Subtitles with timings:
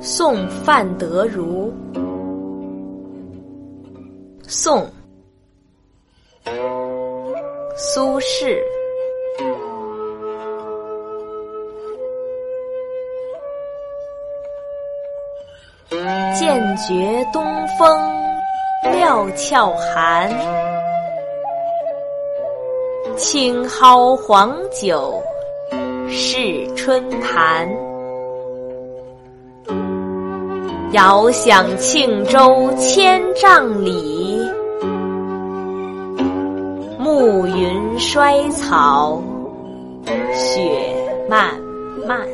[0.00, 1.72] 送范德儒。
[4.48, 4.86] 宋，
[7.76, 8.58] 苏轼。
[16.38, 17.44] 渐觉东
[17.78, 18.12] 风
[18.92, 20.30] 料峭寒，
[23.16, 25.22] 青蒿黄酒
[26.08, 27.68] 试春坛。
[30.92, 34.40] 遥想庆州千丈里，
[36.98, 39.22] 暮云衰草
[40.34, 40.92] 雪
[41.28, 41.54] 漫
[42.08, 42.26] 漫。